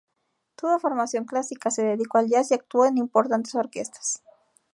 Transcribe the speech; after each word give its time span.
Tuvo 0.55 0.79
formación 0.79 1.25
clásica, 1.25 1.69
se 1.69 1.83
dedicó 1.83 2.17
al 2.17 2.27
jazz 2.27 2.49
y 2.49 2.55
actuó 2.55 2.87
en 2.87 2.97
importantes 2.97 3.53
orquestas. 3.53 4.23